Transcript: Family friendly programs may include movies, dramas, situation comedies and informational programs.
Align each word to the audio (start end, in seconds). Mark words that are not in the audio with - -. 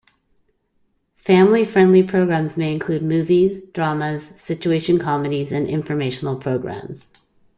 Family 1.17 1.63
friendly 1.63 2.01
programs 2.01 2.57
may 2.57 2.73
include 2.73 3.03
movies, 3.03 3.61
dramas, 3.69 4.25
situation 4.29 4.97
comedies 4.97 5.51
and 5.51 5.67
informational 5.67 6.37
programs. 6.37 7.13